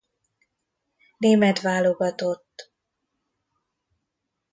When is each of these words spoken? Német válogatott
Német 1.17 1.61
válogatott 1.61 2.71